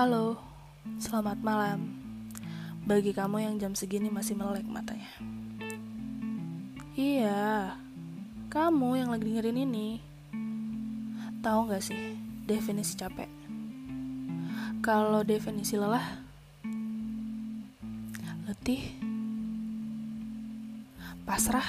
Halo, 0.00 0.40
selamat 0.96 1.44
malam. 1.44 1.92
Bagi 2.88 3.12
kamu 3.12 3.36
yang 3.44 3.54
jam 3.60 3.76
segini 3.76 4.08
masih 4.08 4.32
melek 4.32 4.64
matanya. 4.64 5.12
Iya, 6.96 7.76
kamu 8.48 8.96
yang 8.96 9.12
lagi 9.12 9.28
dengerin 9.28 9.60
ini. 9.60 10.00
Tahu 11.44 11.68
gak 11.68 11.84
sih 11.84 12.16
definisi 12.48 12.96
capek? 12.96 13.28
Kalau 14.80 15.20
definisi 15.20 15.76
lelah, 15.76 16.16
letih, 18.48 18.80
pasrah. 21.28 21.68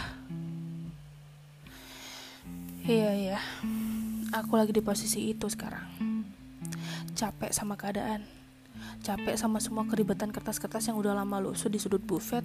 Iya, 2.87 3.11
iya. 3.11 3.39
Aku 4.31 4.55
lagi 4.55 4.71
di 4.71 4.79
posisi 4.79 5.35
itu 5.35 5.51
sekarang 5.51 6.10
capek 7.21 7.53
sama 7.53 7.77
keadaan. 7.77 8.25
Capek 9.05 9.37
sama 9.37 9.61
semua 9.61 9.85
keribetan 9.85 10.33
kertas-kertas 10.33 10.89
yang 10.89 10.97
udah 10.97 11.13
lama 11.13 11.37
lusuh 11.37 11.69
di 11.69 11.77
sudut 11.77 12.01
buffet 12.01 12.41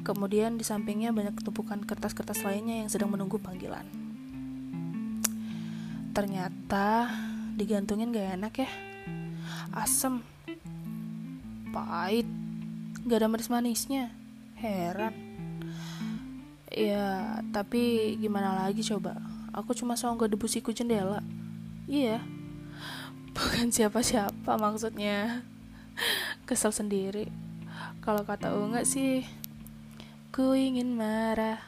kemudian 0.00 0.56
di 0.56 0.64
sampingnya 0.64 1.12
banyak 1.12 1.36
tumpukan 1.44 1.84
kertas-kertas 1.84 2.40
lainnya 2.40 2.80
yang 2.80 2.88
sedang 2.88 3.12
menunggu 3.12 3.36
panggilan. 3.36 3.84
Ternyata 6.16 7.12
digantungin 7.60 8.16
gak 8.16 8.40
enak 8.40 8.54
ya. 8.64 8.70
Asem. 9.76 10.24
Pahit. 11.68 12.24
Gak 13.04 13.18
ada 13.20 13.28
manis-manisnya. 13.28 14.08
Heran. 14.56 15.12
Ya 16.72 17.44
tapi 17.52 18.16
gimana 18.16 18.64
lagi 18.64 18.80
coba? 18.88 19.20
Aku 19.52 19.76
cuma 19.76 20.00
songgok 20.00 20.32
debu 20.32 20.46
siku 20.48 20.72
jendela 20.72 21.20
iya 21.88 22.20
bukan 23.38 23.70
siapa-siapa 23.70 24.58
maksudnya. 24.58 25.46
Kesel 26.48 26.74
sendiri. 26.74 27.30
Kalau 28.02 28.26
kata 28.26 28.54
Unga 28.58 28.82
sih 28.82 29.22
ku 30.34 30.54
ingin 30.54 30.94
marah 30.94 31.58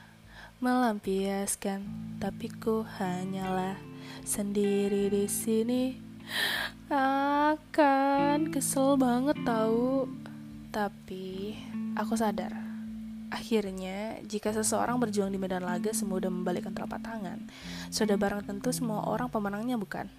melampiaskan 0.59 1.87
tapi 2.19 2.51
ku 2.51 2.83
hanyalah 2.99 3.79
sendiri 4.27 5.11
di 5.11 5.25
sini. 5.31 5.85
Akan 6.91 8.51
kesel 8.51 8.95
banget 8.99 9.39
tahu 9.47 10.07
tapi 10.71 11.59
aku 11.99 12.15
sadar. 12.15 12.55
Akhirnya, 13.31 14.19
jika 14.27 14.51
seseorang 14.51 14.99
berjuang 14.99 15.31
di 15.31 15.39
medan 15.39 15.63
laga 15.63 15.95
semudah 15.95 16.27
membalikkan 16.31 16.75
telapak 16.75 16.99
tangan, 16.99 17.47
sudah 17.87 18.19
barang 18.19 18.43
tentu 18.43 18.75
semua 18.75 19.07
orang 19.07 19.31
pemenangnya 19.31 19.79
bukan? 19.79 20.11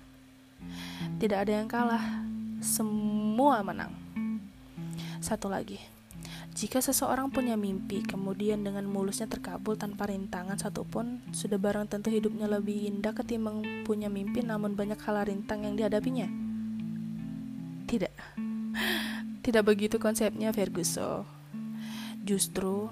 Tidak 1.21 1.37
ada 1.37 1.53
yang 1.53 1.69
kalah, 1.69 2.01
semua 2.65 3.61
menang. 3.61 3.93
Satu 5.21 5.53
lagi, 5.53 5.77
jika 6.57 6.81
seseorang 6.81 7.29
punya 7.29 7.53
mimpi, 7.53 8.01
kemudian 8.01 8.65
dengan 8.65 8.89
mulusnya 8.89 9.29
terkabul 9.29 9.77
tanpa 9.77 10.09
rintangan 10.09 10.57
satupun, 10.57 11.21
sudah 11.29 11.61
barang 11.61 11.93
tentu 11.93 12.09
hidupnya 12.09 12.49
lebih 12.49 12.89
indah 12.89 13.13
ketimbang 13.13 13.85
punya 13.85 14.09
mimpi 14.09 14.41
namun 14.41 14.73
banyak 14.73 14.97
hal 14.97 15.21
rintang 15.21 15.61
yang 15.61 15.77
dihadapinya. 15.77 16.25
Tidak, 17.85 18.13
tidak 19.45 19.61
begitu 19.61 20.01
konsepnya 20.01 20.49
Ferguson. 20.49 21.21
Justru, 22.25 22.89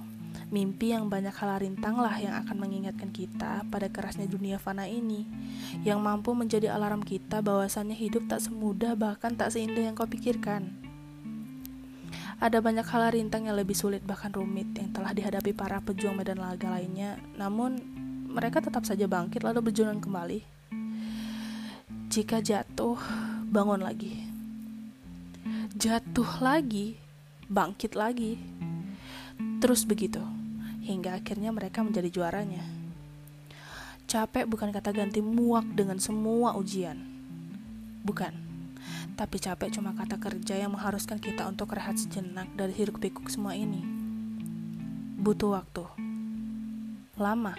Mimpi 0.49 0.97
yang 0.97 1.13
banyak 1.13 1.29
hal 1.29 1.61
rintang 1.61 2.01
lah 2.01 2.17
yang 2.17 2.33
akan 2.41 2.57
mengingatkan 2.57 3.13
kita 3.13 3.69
pada 3.69 3.85
kerasnya 3.85 4.25
dunia 4.25 4.57
fana 4.57 4.89
ini, 4.89 5.29
yang 5.85 6.01
mampu 6.01 6.33
menjadi 6.33 6.73
alarm 6.73 7.05
kita 7.05 7.45
bahwasannya 7.45 7.93
hidup 7.93 8.25
tak 8.25 8.41
semudah 8.41 8.97
bahkan 8.97 9.37
tak 9.37 9.53
seindah 9.53 9.85
yang 9.85 9.93
kau 9.93 10.09
pikirkan. 10.09 10.73
Ada 12.41 12.65
banyak 12.65 12.81
hal 12.81 13.13
rintang 13.13 13.45
yang 13.45 13.61
lebih 13.61 13.77
sulit 13.77 14.01
bahkan 14.01 14.33
rumit 14.33 14.73
yang 14.73 14.89
telah 14.89 15.13
dihadapi 15.13 15.53
para 15.53 15.85
pejuang 15.85 16.17
medan 16.17 16.41
laga 16.41 16.73
lainnya, 16.73 17.21
namun 17.37 17.77
mereka 18.25 18.57
tetap 18.57 18.89
saja 18.89 19.05
bangkit 19.05 19.45
lalu 19.45 19.69
berjuang 19.69 20.01
kembali. 20.01 20.41
Jika 22.09 22.41
jatuh, 22.41 22.97
bangun 23.53 23.85
lagi. 23.85 24.25
Jatuh 25.77 26.41
lagi, 26.41 26.97
bangkit 27.45 27.93
lagi. 27.93 28.41
Terus 29.61 29.85
begitu 29.85 30.38
hingga 30.89 31.21
akhirnya 31.21 31.53
mereka 31.53 31.85
menjadi 31.85 32.09
juaranya. 32.09 32.65
Capek 34.09 34.49
bukan 34.49 34.73
kata 34.73 34.89
ganti 34.89 35.21
muak 35.21 35.69
dengan 35.77 36.01
semua 36.01 36.57
ujian. 36.57 36.97
Bukan. 38.01 38.33
Tapi 39.13 39.37
capek 39.37 39.69
cuma 39.77 39.93
kata 39.93 40.17
kerja 40.17 40.57
yang 40.57 40.73
mengharuskan 40.73 41.21
kita 41.21 41.45
untuk 41.45 41.77
rehat 41.77 41.93
sejenak 41.93 42.49
dari 42.57 42.73
hiruk 42.73 42.97
pikuk 42.97 43.29
semua 43.29 43.53
ini. 43.53 43.85
Butuh 45.21 45.61
waktu. 45.61 45.85
Lama. 47.21 47.53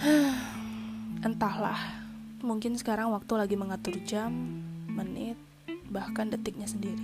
Entahlah. 1.28 2.00
Mungkin 2.40 2.80
sekarang 2.80 3.12
waktu 3.12 3.34
lagi 3.34 3.58
mengatur 3.58 3.98
jam, 4.08 4.30
menit, 4.88 5.36
bahkan 5.92 6.32
detiknya 6.32 6.70
sendiri. 6.70 7.02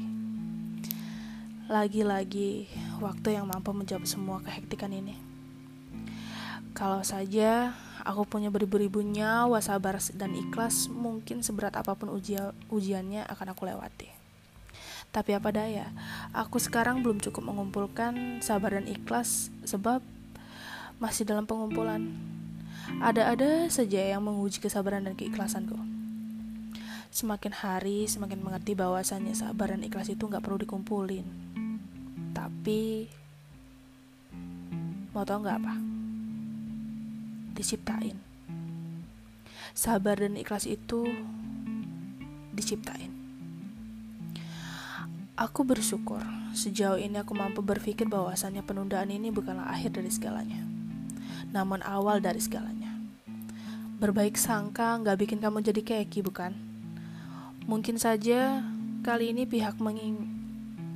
Lagi-lagi 1.66 2.70
waktu 3.04 3.36
yang 3.36 3.44
mampu 3.44 3.76
menjawab 3.76 4.08
semua 4.08 4.40
kehektikan 4.40 4.88
ini. 4.88 5.20
Kalau 6.72 7.04
saja 7.04 7.76
aku 8.02 8.24
punya 8.26 8.48
beribu-ribu 8.48 9.04
nyawa 9.04 9.60
sabar 9.60 10.00
dan 10.16 10.32
ikhlas, 10.32 10.88
mungkin 10.88 11.44
seberat 11.44 11.76
apa 11.76 11.94
pun 11.94 12.10
ujian 12.10 12.56
ujiannya 12.72 13.28
akan 13.28 13.52
aku 13.52 13.68
lewati. 13.68 14.08
Tapi 15.14 15.30
apa 15.36 15.54
daya, 15.54 15.94
aku 16.34 16.58
sekarang 16.58 17.04
belum 17.04 17.22
cukup 17.22 17.46
mengumpulkan 17.46 18.42
sabar 18.42 18.74
dan 18.74 18.90
ikhlas 18.90 19.54
sebab 19.62 20.02
masih 20.98 21.22
dalam 21.22 21.46
pengumpulan. 21.46 22.10
Ada-ada 22.98 23.70
saja 23.70 24.02
yang 24.02 24.26
menguji 24.26 24.58
kesabaran 24.58 25.06
dan 25.06 25.14
keikhlasanku. 25.14 25.78
Semakin 27.14 27.54
hari, 27.54 28.10
semakin 28.10 28.42
mengerti 28.42 28.74
bahwasannya 28.74 29.38
sabar 29.38 29.70
dan 29.70 29.86
ikhlas 29.86 30.10
itu 30.10 30.26
nggak 30.26 30.42
perlu 30.42 30.58
dikumpulin 30.66 31.43
tapi 32.34 33.06
mau 35.14 35.22
tau 35.22 35.38
nggak 35.38 35.58
apa? 35.62 35.74
Diciptain. 37.54 38.18
Sabar 39.70 40.18
dan 40.18 40.34
ikhlas 40.34 40.66
itu 40.66 41.06
diciptain. 42.50 43.14
Aku 45.34 45.66
bersyukur 45.66 46.22
sejauh 46.54 46.98
ini 46.98 47.18
aku 47.18 47.34
mampu 47.34 47.58
berpikir 47.58 48.06
bahwasannya 48.06 48.62
penundaan 48.62 49.10
ini 49.10 49.34
bukanlah 49.34 49.66
akhir 49.66 49.98
dari 49.98 50.06
segalanya, 50.06 50.62
namun 51.50 51.82
awal 51.82 52.22
dari 52.22 52.38
segalanya. 52.38 52.94
Berbaik 53.98 54.38
sangka 54.38 54.94
nggak 55.02 55.26
bikin 55.26 55.42
kamu 55.42 55.66
jadi 55.66 55.82
keki, 55.82 56.22
bukan? 56.22 56.54
Mungkin 57.66 57.98
saja 57.98 58.62
kali 59.02 59.34
ini 59.34 59.42
pihak 59.42 59.82
menging 59.82 60.43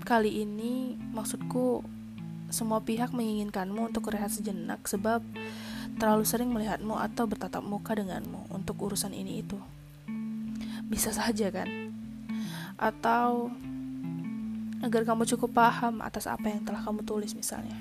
Kali 0.09 0.41
ini 0.41 0.97
maksudku 1.13 1.85
semua 2.49 2.81
pihak 2.81 3.13
menginginkanmu 3.13 3.93
untuk 3.93 4.09
rehat 4.09 4.33
sejenak 4.33 4.81
sebab 4.89 5.21
terlalu 6.01 6.25
sering 6.25 6.49
melihatmu 6.49 6.97
atau 6.97 7.29
bertatap 7.29 7.61
muka 7.61 7.93
denganmu 7.93 8.49
untuk 8.49 8.81
urusan 8.89 9.13
ini 9.13 9.45
itu. 9.45 9.61
Bisa 10.89 11.13
saja 11.13 11.53
kan? 11.53 11.69
Atau 12.81 13.53
agar 14.81 15.05
kamu 15.05 15.29
cukup 15.37 15.53
paham 15.53 16.01
atas 16.01 16.25
apa 16.25 16.57
yang 16.57 16.65
telah 16.65 16.81
kamu 16.81 17.05
tulis 17.05 17.37
misalnya. 17.37 17.77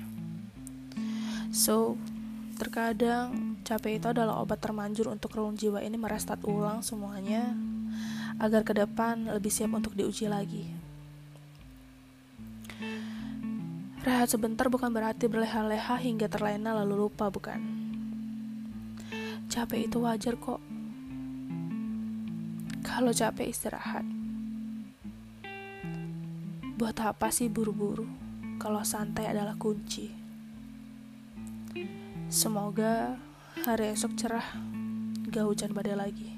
So, 1.48 1.96
terkadang 2.60 3.56
capek 3.64 4.04
itu 4.04 4.12
adalah 4.12 4.44
obat 4.44 4.60
termanjur 4.60 5.08
untuk 5.08 5.32
relung 5.32 5.56
jiwa 5.56 5.80
ini 5.80 5.96
merestart 5.96 6.44
ulang 6.44 6.84
semuanya 6.84 7.56
agar 8.36 8.68
ke 8.68 8.76
depan 8.76 9.32
lebih 9.32 9.48
siap 9.48 9.72
untuk 9.72 9.96
diuji 9.96 10.28
lagi. 10.28 10.77
Rehat 13.98 14.30
sebentar 14.30 14.70
bukan 14.70 14.94
berarti 14.94 15.26
berleha-leha 15.26 15.98
hingga 15.98 16.30
terlena 16.30 16.70
lalu 16.70 17.06
lupa, 17.08 17.26
bukan? 17.34 17.58
Capek 19.50 19.90
itu 19.90 19.98
wajar 19.98 20.38
kok. 20.38 20.62
Kalau 22.86 23.10
capek 23.10 23.50
istirahat. 23.50 24.06
Buat 26.78 27.02
apa 27.02 27.34
sih 27.34 27.50
buru-buru 27.50 28.06
kalau 28.62 28.86
santai 28.86 29.26
adalah 29.34 29.58
kunci? 29.58 30.14
Semoga 32.30 33.18
hari 33.66 33.98
esok 33.98 34.14
cerah, 34.14 34.46
gak 35.26 35.42
hujan 35.42 35.74
badai 35.74 35.98
lagi. 35.98 36.37